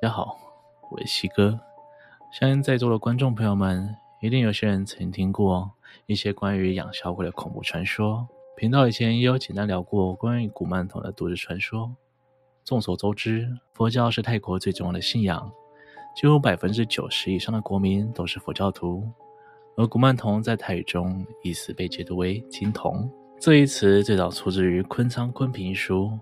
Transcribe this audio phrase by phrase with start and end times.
[0.00, 0.38] 大家好，
[0.92, 1.58] 我是西哥。
[2.30, 5.68] 相信在座的观众朋友们，一定有些人曾听过
[6.06, 8.24] 一些关于养小鬼的恐怖传说。
[8.56, 11.92] 频道以前也有简单聊过关于古曼童的都市传说。
[12.64, 15.50] 众所周知，佛教是泰国最重要的信仰，
[16.14, 19.02] 几乎百分之九十以上的国民都是佛教徒。
[19.76, 23.10] 而古曼童在泰语中意思被解读为“金童”，
[23.40, 26.16] 这一词最早出自于《昆昌昆平》一书，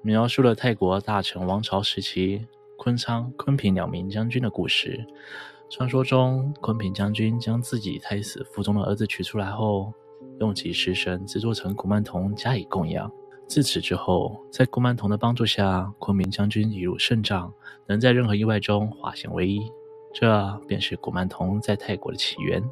[0.00, 2.46] 描述了泰国大成王朝时期
[2.76, 5.04] 昆昌、昆平两名将军的故事。
[5.68, 9.92] 传说中，昆平将军将自己胎死腹中的儿子取出来后，
[10.38, 13.10] 用其尸身制作成古曼童加以供养。
[13.48, 17.52] 自此之后，在古曼童的帮助下，昆平将军一路胜仗，
[17.86, 19.60] 能在任何意外中化险为夷。
[20.12, 22.62] 这便是古曼童在泰国的起源。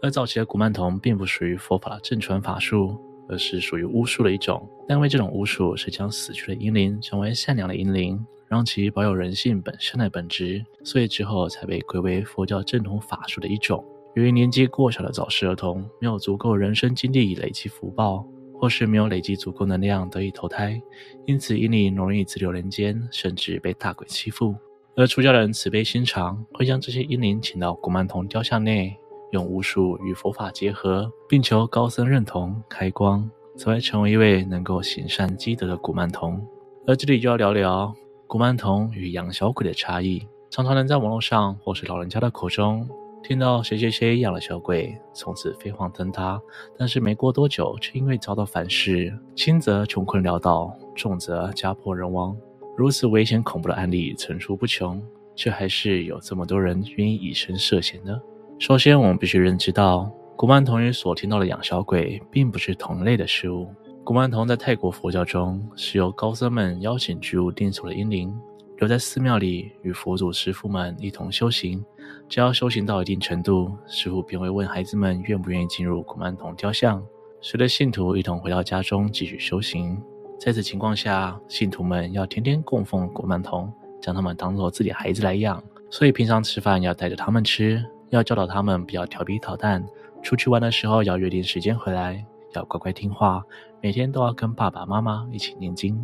[0.00, 2.96] 而早期的古曼童并不属于佛法正传法术，
[3.28, 4.68] 而是属于巫术的一种。
[4.86, 13.84] 但为这种巫术是将死去的阴灵成为善良的阴灵，让其保有人性本身的本质，所以之后才被归为佛教正统法术的一种。
[14.14, 20.80] 由于年纪过小的早逝儿童没有足够人生经历以累积福报，或是没有累积足够能量得以投胎，
[21.26, 24.54] 因此阴灵容易滞留人间，甚至被大鬼欺负。
[24.96, 28.96] 而出家人慈悲心肠，会将这些阴灵请到古曼童雕像内。
[29.30, 36.42] 用巫术与佛法结合，并求高僧认同开光，才会成为一位能够行善积德的古曼童。
[36.86, 37.94] 而这里就要聊聊
[38.28, 40.22] 古曼童与养小鬼的差异。
[40.50, 42.86] 常常能在网络上或是老人家的口中
[43.22, 46.38] 听到谁谁谁养了小鬼，从此飞黄腾达，
[46.76, 52.36] 但是没过多久却因为遭到反噬，轻则穷困潦倒，重则家破人亡。
[52.76, 55.02] 如此危险恐怖的案例层出不穷，
[55.34, 58.20] 却还是有这么多人愿意以身涉险呢？
[58.58, 63.68] 首先，我们必须认知到，古曼童与所听到的养小鬼并不是同类的事物。
[64.08, 68.34] 古曼童在泰国佛教中是由高僧们邀请居无定所的英灵，
[68.78, 71.84] 留在寺庙里与佛祖师父们一同修行。
[72.26, 77.04] 只要修行到一定程度，师父便会问孩子们愿不愿意进入古曼童雕像，
[77.42, 80.02] 随着信徒一同回到家中继续修行。
[80.40, 87.84] 在此情况下，信徒们要天天供奉古曼童，将他们当作自己孩子来养，所以平常吃饭要带着他们吃。
[88.08, 89.86] 要教导他们不要调皮捣蛋，
[90.22, 93.42] 出去玩的时候要约定时间回来，要乖乖听话，
[93.80, 95.98] 每天都要跟爸爸妈妈一起念经。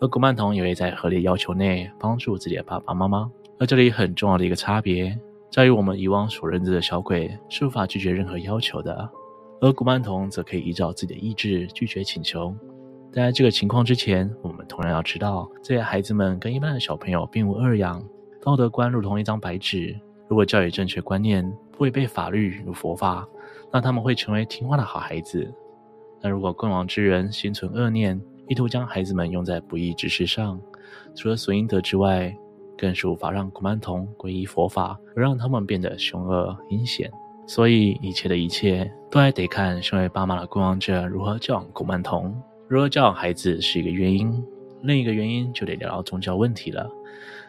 [0.00, 3.30] 而古曼童也会在合理要求内帮助自己的爸爸妈妈。
[3.58, 5.18] 而这里很重要的一个差别，
[5.50, 9.08] 在于我们以往所认知的小鬼是无法拒绝任何要求的，
[9.60, 12.54] 而古曼童则可以依照自己的意志拒绝请求。
[13.12, 18.04] 但在这个情况之前，我们同样要知道，这些孩子们跟一般的小朋友并无二样，
[18.42, 19.98] 道德观如同一张白纸。
[20.28, 23.26] 如果教育正确观念，不违背法律与佛法，
[23.72, 25.50] 那他们会成为听话的好孩子。
[26.20, 30.60] 但如果共往之人心存恶念，意图将孩子们用在不义之事上，
[31.14, 32.36] 除了损阴德之外，
[32.78, 37.10] 更是无法让古曼童皈依佛法，而让他们变得凶恶阴险。
[37.46, 42.34] 所以一切的一切，都还得看身为爸妈的供养者如何教养古曼童。
[42.68, 44.44] 如何教养孩子是一个原因，
[44.82, 46.90] 另一个原因就得聊聊宗教问题了。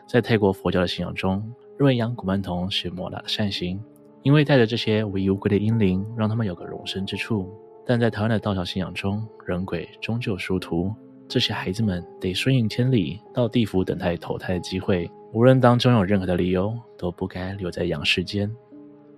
[0.06, 1.44] 在泰国佛教的信仰中，
[1.78, 3.84] 认为养古曼童是莫大的善行，
[4.22, 7.52] 因为带着这些无依无归的阴灵，让他们有个容身之处。
[7.88, 10.94] 但在台湾的道教信仰中，人鬼终究殊途，
[11.26, 15.10] 这些孩子们得顺应天理，到地府等待投胎的机会。
[15.32, 18.54] 无论当中有任何的理由，都不该留在阳世间。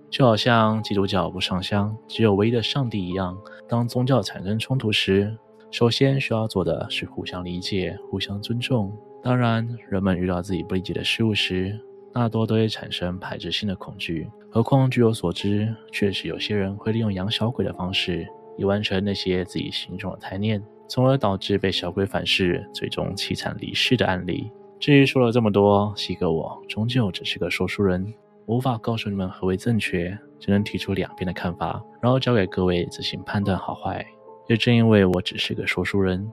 [0.08, 3.36] 就好像基督教不上香，只有唯一的上帝一样。
[3.68, 5.36] 当宗教产生冲突时，
[5.72, 8.96] 首先需要做的是互相理解、互相尊重。
[9.20, 11.78] 当然，人们遇到自己不理解的事物时，
[12.12, 24.50] 大多都会产生排斥性的恐惧，何况据我所知，确实有些人会利用养小鬼的方式，以完成那些自己心中的贪念，从而导致被小鬼反噬，最终凄惨离世的案例。
[24.78, 28.14] 至于说了这么多，西哥我终究只是个说书人，
[28.46, 34.04] 无法告诉你们何为正确，只能提出两边的看法，然后交给各位自行判断好坏。
[34.48, 36.26] 也正因为我只是个说书人。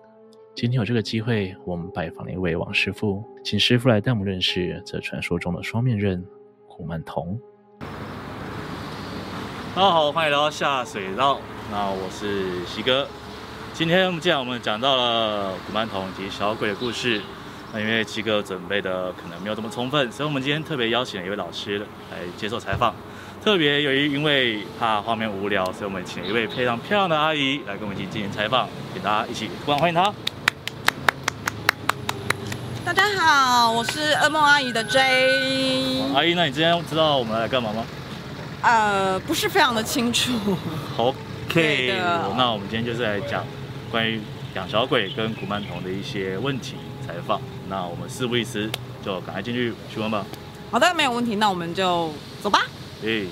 [0.55, 6.25] 今天有这个机会，我们拜访了一位王师傅，请师傅来带我们认识这传说中的双面刃
[6.67, 7.39] 古曼童。
[9.75, 11.39] 大家好，欢迎来到下水道。
[11.69, 13.07] 那我是西哥。
[13.73, 17.21] 今天我们既然我们讲到了古曼童以及小鬼的故事，
[17.73, 21.79] 那因为七哥准备的可能没有这么充分，所以我们今天特别邀请了一位老师
[22.11, 22.95] 来接受采访。
[23.43, 30.11] 特别由于因为怕画面无聊，所以我们请了一位非常漂亮的阿姨来跟我们一起进行采访，给大家一起鼓掌欢迎她。
[32.85, 36.01] 大家好，我是噩梦阿姨的 J。
[36.15, 37.85] 阿姨，那你今天知道我们来干嘛吗？
[38.63, 40.31] 呃，不是非常的清楚。
[41.49, 41.93] OK，
[42.37, 43.45] 那我们今天就是来讲
[43.89, 44.19] 关于
[44.53, 47.39] 养小鬼跟古曼童的一些问题采访。
[47.69, 48.69] 那我们事不宜迟，
[49.01, 50.25] 就就赶快进去询问吧。
[50.69, 52.11] 好的，没有问题，那我们就
[52.41, 52.65] 走吧。
[53.01, 53.25] 诶。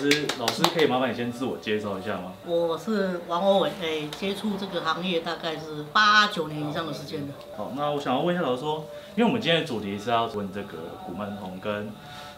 [0.00, 2.32] 师，老师可以麻烦你先自我介绍一下吗？
[2.46, 7.34] 我是王欧伟，哎，接触这个行业大概是八九年以上的时间了。
[7.54, 11.92] 好，那我想要问一下老师说，因为我们今天的主题是要问这个古曼童跟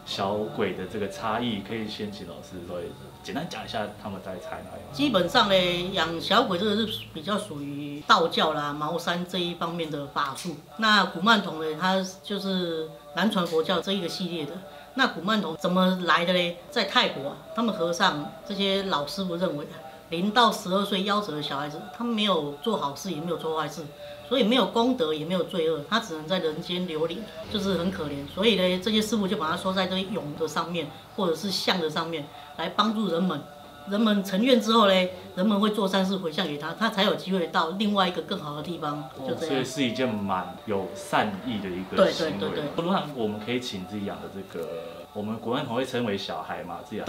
[0.05, 2.83] 小鬼的这个差异，可以先请老师稍微
[3.23, 4.81] 简单讲一下他们在差哪里？
[4.91, 5.55] 基本上呢，
[5.93, 10.57] 养小鬼这个是比较属于道教啦、茅山这一方面的法术。
[10.77, 14.51] 那古曼童呢，它就是南传佛教这一个系列的。
[14.95, 16.55] 那古曼童怎么来的呢？
[16.69, 19.65] 在泰国啊，他们和尚这些老师傅认为，
[20.09, 23.81] 零到十二岁夭折的小孩子，他们没有做好事，也没有做坏事，
[24.29, 27.17] 所以没有功德，也没有罪恶，他只能在人间流离，
[27.51, 28.27] 就是很可怜。
[28.31, 33.41] 所以呢，这些师傅就把他说在这些俑的上面，或者是像的上面，来帮助人们。
[33.89, 39.03] 人们成愿之后呢，人们会做善事回向给他，他才有机会到另外一个更好的地方。
[39.27, 39.47] 就这样。
[39.47, 42.31] 所以是一件蛮有善意的一个行为。
[42.39, 42.85] 对对对对。
[42.85, 44.67] 那我们可以请自己养的这个，
[45.13, 47.05] 我们古曼童会称为小孩嘛，这样。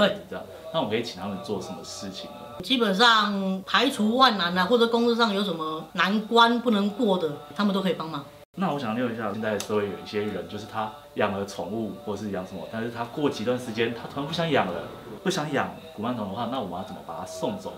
[0.72, 2.62] 那我们可以请他们做什么事情呢？
[2.62, 8.24] 基本上排除万难啊，或者工作上有什么难关不能过的，他们都可以帮忙。
[8.56, 14.82] 那我想问一下，现在社会有一些人，就是他养了宠物或是养什么，但是他过几段时间他突然不想养了。
[15.24, 17.72] 不想养古曼童的话，那我们要怎么把它送走？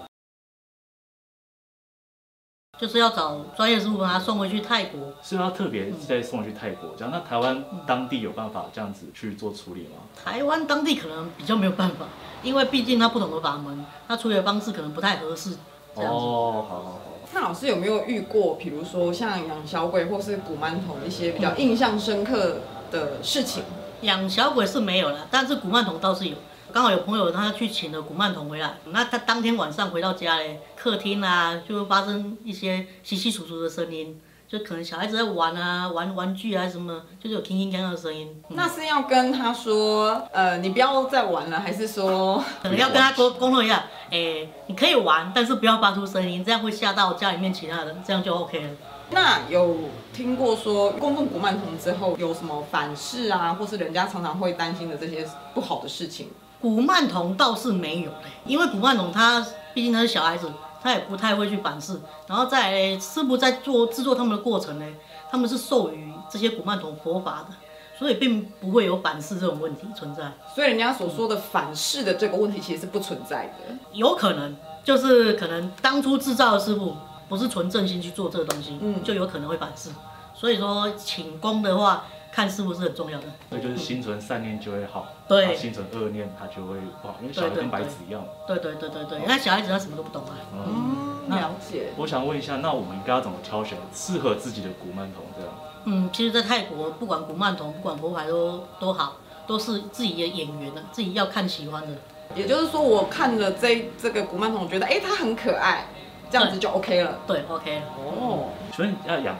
[2.76, 5.14] 就是要找专业师傅把它送回去泰国。
[5.22, 6.90] 是要特别再送回去泰国？
[6.96, 10.02] 这样，那台湾当地有办法这样子去做处理吗？
[10.14, 12.06] 台湾当地可能比较没有办法，
[12.42, 15.56] 因为毕竟它不同的法门，它处理的方式可能不太合适。
[15.94, 17.00] 哦，好好好。
[17.32, 23.62] 那老师有没有遇过，比如说像养小鬼或是古曼童一些比较印象深刻的事情？
[24.02, 26.36] 养小鬼是没有了，但是古曼童倒是有。
[26.72, 38.28] 刚好有朋友他去请了古曼童回来，那他当天晚上回到家嘞，客厅啊就会发生一些稀稀疏疏的声音，就可能小孩子在玩啊，玩玩具啊什么，就是有叮叮当当的声音。
[38.48, 48.70] 嗯、那是要跟他说，呃，你不要再玩了，还是说可能要跟他沟沟通一下，哎、欸，你可以玩，但是不要发出声音，这样会吓到家里面其他人，这样就 OK 了。
[49.10, 49.76] 那有
[50.12, 56.28] 听过说供奉古曼童之后有什么反噬啊，或是人家常常会担心的这些不好的事情？
[56.60, 58.10] 古曼童倒是没有，
[58.44, 59.44] 因为古曼童他
[59.74, 60.50] 毕竟他是小孩子，
[60.86, 62.00] 他也不太会去反噬。
[62.28, 64.86] 然后在师傅在做制作他们的过程呢，
[65.28, 67.54] 他们是授予这些古曼童佛法的，
[67.98, 70.32] 所以并不会有反噬这种问题存在。
[70.54, 73.74] 所以人家所说的反噬的这个问题其实是不存在的。
[73.92, 76.94] 有可能就是可能当初制造的师傅
[77.28, 79.90] 不是纯正心去做这个东西，嗯，就有可能会反噬。
[80.34, 82.04] 所以说请功的话。
[82.36, 88.22] 看是不是很重要的，所以就是心存善念就会好，对，心存恶念他就会不好，因为小孩跟白纸一样。
[88.46, 90.36] 对对对对对，那小孩子他什么都不懂啊。
[90.52, 91.94] 嗯，了解。
[91.96, 95.54] 我想问一下，那我们应该要怎么挑选适合自己的古曼童这样？
[95.86, 99.16] 嗯，其实，在泰国，不管古曼童，不管佛牌都都好，
[99.46, 101.96] 都是自己的演员的，自己要看喜欢的。
[102.34, 105.86] 也就是说，我看了这这个古曼童，我觉得哎，他很可爱，
[106.28, 107.18] 这样子就 OK 了。
[107.26, 107.82] 对，对，OK 了。
[107.96, 109.34] 哦，所以要养。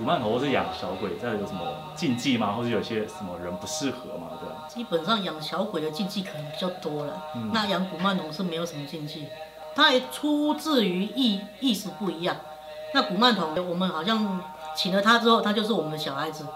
[0.00, 1.60] 古曼童或是养小鬼，这有什么
[1.94, 2.52] 禁忌吗？
[2.52, 4.28] 或者有些什么人不适合吗？
[4.40, 4.48] 对。
[4.66, 7.22] 基本上养小鬼的禁忌可能比较多了。
[7.36, 9.28] 嗯、那养古曼童是没有什么禁忌，
[9.74, 12.34] 它也出自于意意识不一样。
[12.94, 14.40] 那古曼童，我们好像
[14.74, 16.46] 请了他之后，他就是我们的小孩子。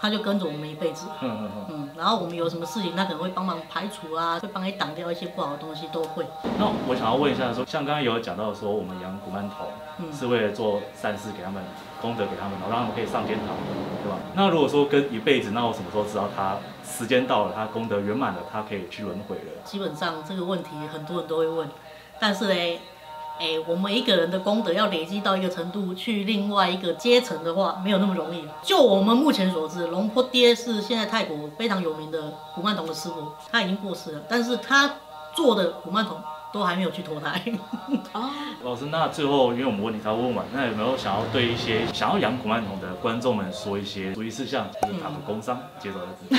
[0.00, 6.24] 他就跟着我们一辈子，嗯嗯嗯，然后我们有什么事情，他可能会帮忙排除啊，会帮你挡掉一些不好的东西，都会。
[6.58, 9.66] 那我想要问一下说，说像刚刚有讲到说，我们养古曼童
[10.10, 11.62] 是为了做善事给他们，
[12.00, 13.48] 功德给他们，然后让他们可以上天堂，
[14.02, 14.16] 对吧？
[14.34, 19.62] 那如果说跟一辈子，那我什么时候知道他时间到了，他功德圆满了，他可以去轮回了？
[19.64, 21.68] 基本上这个问题很多人都会问，
[22.18, 22.80] 但是呢。
[23.40, 28.44] 哎，我们一个人的功德要累积到一个程度，去另外一个阶层的话，没有那么容易。
[28.62, 34.96] 就我们目前所知，龙坡爹是现在泰国非常有名的古曼童的师傅，他已经过世了，但是他
[35.34, 36.20] 做的古曼童
[36.52, 37.42] 都还没有去脱胎。
[38.12, 38.28] 哦，
[38.62, 46.36] 老师，那最后因为我们问题才问完，那有没有想要对一些想要养古曼童的观众们说一些注意事项，就是他们工商接走的。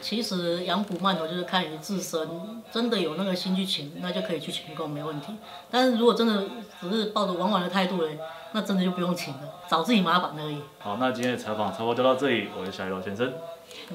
[0.00, 2.28] 其实养古曼童就是看你自身，
[2.70, 5.34] 真的有那个心去请，那就可以去请供，没问题。
[5.70, 6.44] 但是如果真的
[6.80, 8.18] 只是抱着玩玩的态度嘞，
[8.52, 10.62] 那真的就不用请了，找自己麻烦而已。
[10.78, 13.32] 好，那今天的采访差不多就到这里，我是小一楼先生，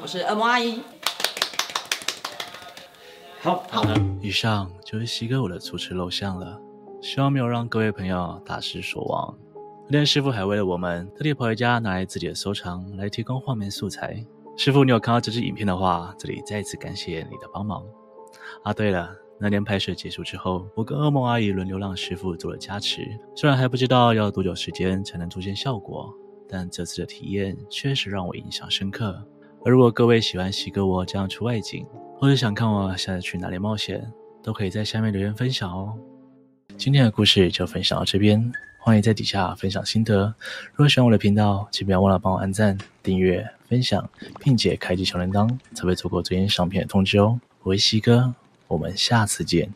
[0.01, 0.81] 我是恶魔阿姨。
[3.41, 6.59] 好，好的，以上就是西哥我的主持录像了，
[7.01, 9.37] 希望没有让各位朋友大失所望。
[9.89, 14.25] 连师傅还为了我们特地跑回家拿来自己的收藏来提供画面素材。
[14.55, 17.83] 师傅，你有看到这支影片的话，这里再次感谢你的帮忙。
[18.63, 23.01] 啊，对了，那天拍摄结束之后，我跟噩梦阿姨轮流让师傅做了加持，
[23.35, 26.13] 虽然还不知道要多久时间才能出现效果，
[26.47, 29.19] 但这次的体验确实让我印象深刻。
[29.65, 31.85] 而如果各位喜欢喜哥我这样出外景，
[32.17, 34.07] 或者想看我下次去哪里冒险，
[34.43, 35.97] 都可以在下面留言分享哦。
[36.77, 38.51] 今天的故事就分享到这边。
[38.85, 40.35] 欢迎在底下分享心得。
[40.73, 44.09] 如果喜欢我的频道，请不要忘了帮我按赞、订阅、分享，
[44.41, 47.39] 并且开启小铃铛，才会错过最新上片的通知哦。
[47.61, 48.35] 我是西哥，
[48.67, 49.73] 我们下次见。